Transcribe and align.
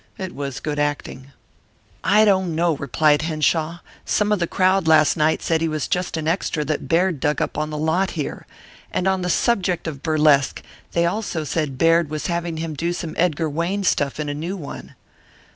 It 0.17 0.33
was 0.33 0.59
good 0.59 0.79
acting. 0.79 1.27
"I 2.03 2.25
don't 2.25 2.55
know," 2.55 2.75
replied 2.75 3.21
Henshaw. 3.21 3.81
"Some 4.03 4.31
of 4.31 4.39
the 4.39 4.47
crowd 4.47 4.87
last 4.87 5.15
night 5.15 5.43
said 5.43 5.61
he 5.61 5.67
was 5.67 5.87
just 5.87 6.17
an 6.17 6.27
extra 6.27 6.65
that 6.65 6.87
Baird 6.87 7.19
dug 7.19 7.39
up 7.39 7.55
on 7.55 7.69
the 7.69 7.77
lot 7.77 8.09
here. 8.17 8.47
And, 8.91 9.07
on 9.07 9.21
the 9.21 9.29
subject 9.29 9.85
of 9.85 10.01
burlesque, 10.01 10.63
they 10.93 11.05
also 11.05 11.43
said 11.43 11.77
Baird 11.77 12.09
was 12.09 12.25
having 12.25 12.57
him 12.57 12.73
do 12.73 12.93
some 12.93 13.13
Edgar 13.15 13.47
Wayne 13.47 13.83
stuff 13.83 14.19
in 14.19 14.27
a 14.27 14.33
new 14.33 14.57
one." 14.57 14.95